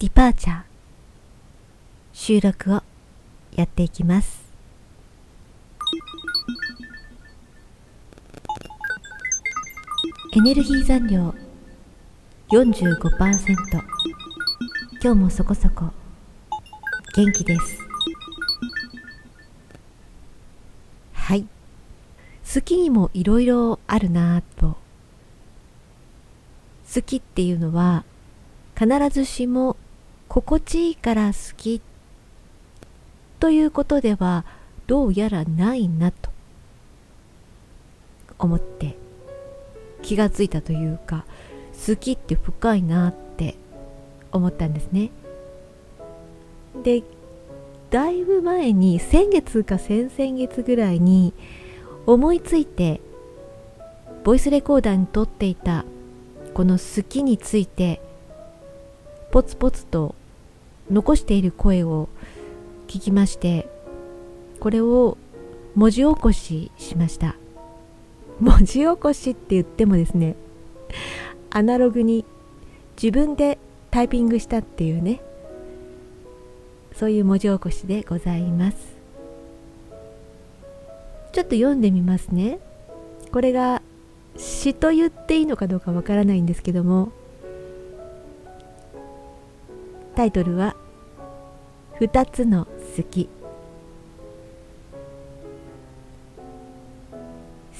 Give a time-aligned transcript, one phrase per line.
[0.00, 0.62] ディパーチャー。
[2.12, 2.82] 収録を
[3.54, 4.42] やっていきます。
[10.36, 11.32] エネルギー残量
[12.50, 13.54] 45%
[15.00, 15.92] 今日もそこそこ。
[17.14, 17.78] 元気です。
[21.12, 21.46] はい。
[22.52, 24.76] 好きにもいろいろあるなぁと。
[26.92, 28.04] 好きっていうのは
[28.76, 29.76] 必ずしも
[30.34, 31.80] 心地いいから好き
[33.38, 34.44] ということでは
[34.88, 36.28] どうやらないなと
[38.36, 38.96] 思って
[40.02, 41.24] 気がついたというか
[41.86, 43.54] 好きって深いなって
[44.32, 45.12] 思ったんですね。
[46.82, 47.04] で
[47.90, 51.32] だいぶ前に先月か先々月ぐらいに
[52.06, 53.00] 思いついて
[54.24, 55.84] ボイスレコーダーに撮っていた
[56.54, 58.00] この好きについて
[59.30, 60.16] ポツポツと
[60.90, 62.08] 残している声を
[62.88, 63.68] 聞きまして
[64.60, 65.16] これを
[65.74, 67.36] 文字起こししました。
[68.40, 70.36] 文字起こしって言ってもですね
[71.50, 72.24] アナログに
[73.00, 73.58] 自分で
[73.90, 75.20] タイピングしたっていうね
[76.94, 78.76] そういう文字起こしでございます。
[81.32, 82.60] ちょっと読んでみますね。
[83.32, 83.82] これが
[84.36, 87.12] 詩と言っていいのかどうかわからないんですけども
[90.14, 90.76] タイトルは
[92.00, 93.28] 「二つの好き」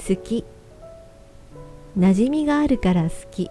[0.07, 0.45] 好き。
[1.97, 3.49] 馴染みがあるから好き。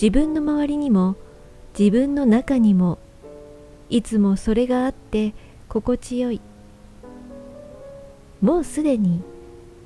[0.00, 1.16] 自分の周りにも
[1.78, 2.98] 自分の中にも
[3.90, 5.34] いつもそれがあって
[5.68, 6.40] 心地よい。
[8.40, 9.20] もうすでに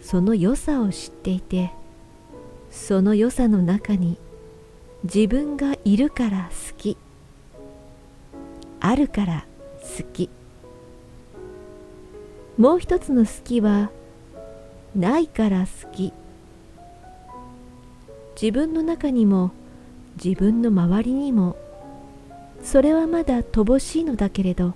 [0.01, 1.73] その良さを知っていて
[2.71, 4.19] その良さの中に
[5.03, 6.99] 自分がいるから好き。
[8.81, 9.47] あるから
[9.81, 10.29] 好き。
[12.59, 13.91] もう一つの好きは
[14.95, 16.13] ないから好き。
[18.41, 19.53] 自分の中にも
[20.23, 21.57] 自分の周りにも
[22.63, 24.75] それはまだ乏しいのだけれど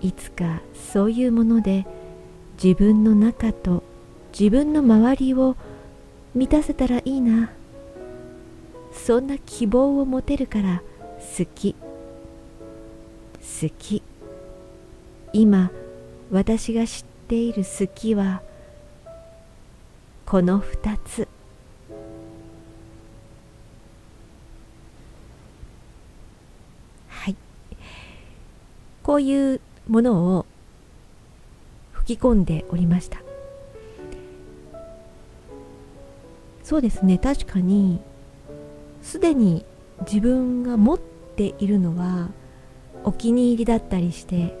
[0.00, 1.86] いつかそういうもので
[2.62, 3.84] 自分の中と
[4.36, 5.56] 自分の周りを
[6.34, 7.50] 満たせたらいいな。
[8.96, 10.82] そんな希望を持てるから
[11.38, 11.74] 好き。
[13.40, 14.02] 好き。
[15.32, 15.70] 今
[16.30, 18.42] 私が知っている好きは
[20.24, 21.28] この二つ。
[27.08, 27.36] はい。
[29.04, 30.46] こういうものを
[31.92, 33.20] 吹き込んでおりました。
[36.64, 37.18] そうですね。
[37.18, 38.00] 確かに
[39.06, 39.64] すでに
[40.00, 42.28] 自分が持っているのは
[43.04, 44.58] お気に入りだったりして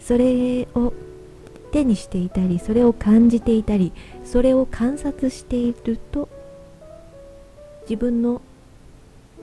[0.00, 0.92] それを
[1.72, 3.92] 手にしていたりそれを感じていたり
[4.24, 6.28] それを観察していると
[7.82, 8.40] 自分の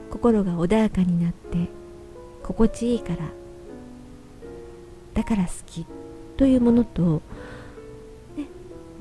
[0.10, 1.68] 心が穏やかになって
[2.42, 3.18] 心地いいから
[5.14, 5.86] だから好き
[6.38, 7.22] というものと、
[8.38, 8.46] ね、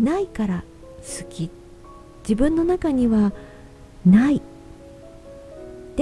[0.00, 0.64] ないから
[0.98, 1.50] 好き。
[2.22, 3.32] 自分の中には
[4.06, 4.40] ない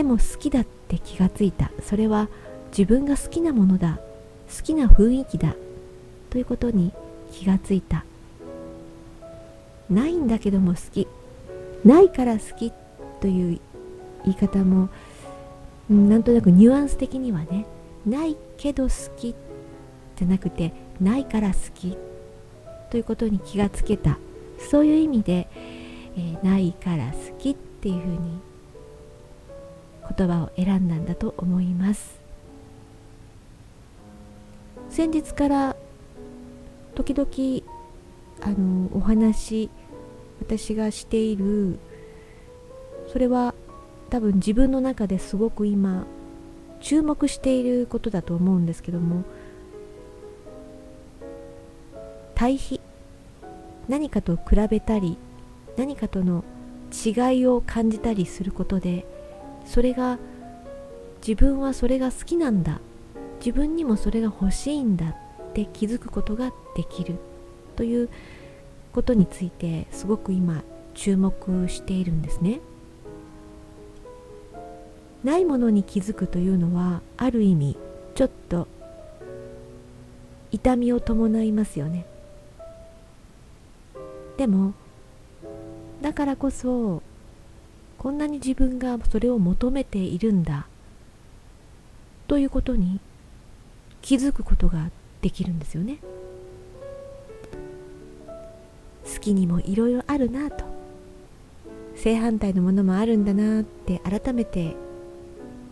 [0.03, 1.71] でも好きだって気がついた。
[1.81, 2.29] それは
[2.77, 4.01] 自分が好きなものだ。
[4.49, 5.55] 好きな雰囲気だ。
[6.29, 6.93] ということに
[7.31, 8.05] 気がついた。
[9.89, 11.07] ないんだけども好き。
[11.85, 12.73] ないから好き
[13.21, 13.61] という
[14.25, 14.89] 言い方も
[15.89, 17.65] なんとなくニュアンス的にはね。
[18.05, 19.37] ないけど好き
[20.17, 21.97] じゃなくてないから好き。
[22.91, 24.19] ということに気がつけた。
[24.59, 25.47] そういう意味で、
[26.17, 28.52] えー、ないから好きっていうふうに
[30.17, 32.21] 言葉を選んだんだと思います。
[34.91, 35.77] 先日から
[36.95, 37.63] 時々
[38.43, 39.71] あのお話
[40.41, 41.79] 私がしている
[43.11, 43.55] それは
[44.11, 46.05] 多分自分の中ですごく今
[46.81, 49.25] 注目していることだと思うんですけども
[52.35, 52.81] 対比
[53.89, 55.17] 何かと比べたり
[55.77, 56.45] 何かとの
[56.93, 59.07] 違いを感じたりすることで
[59.65, 60.19] それが
[61.27, 62.81] 自分はそれが好きなんだ。
[63.45, 65.11] 自分にもそれが欲しいんだ。
[65.11, 67.17] って気づくことができる。
[67.77, 68.09] という
[68.93, 70.63] ことについてすごく今
[70.95, 72.61] 注目しているんですね。
[75.25, 77.77] ないものに気づくというのはある意味
[78.15, 78.67] ちょっと
[80.51, 82.07] 痛みを伴いますよね。
[84.37, 84.75] でも
[86.01, 87.03] だからこそ
[88.03, 90.67] こんなに自分がそれを求めているんだ。
[92.27, 92.99] ということに
[94.01, 94.91] 気づくことが
[95.21, 95.99] できるんですよね。
[99.05, 100.65] 好きにもいろいろあるなと。
[101.95, 104.75] 正反対のものもあるんだなって改めて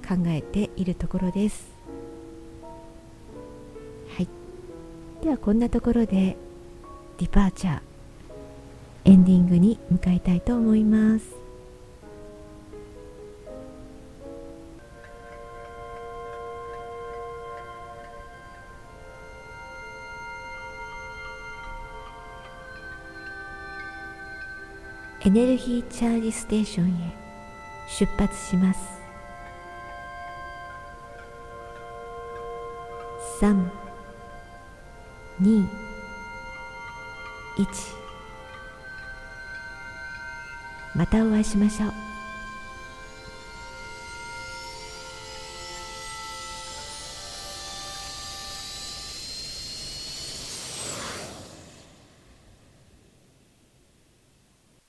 [0.08, 1.68] 考えているところです。
[4.16, 4.28] はい。
[5.24, 6.36] ではこんなところで
[7.18, 7.80] ディパーチャー
[9.06, 11.49] エンディングに向かいたいと思います。
[25.22, 27.14] エネルギーチャージステーションへ
[27.86, 28.80] 出発します。
[33.42, 33.70] 3
[35.42, 35.66] 2
[37.58, 37.66] 1
[40.94, 42.09] またお会いしましょう。